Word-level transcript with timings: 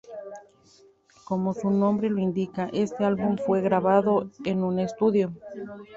Como 1.25 1.53
su 1.53 1.69
nombre 1.69 2.09
lo 2.09 2.17
indica, 2.17 2.71
este 2.73 3.05
álbum 3.05 3.37
fue 3.37 3.61
grabado 3.61 4.31
en 4.45 4.63
un 4.63 4.79
estudio. 4.79 5.31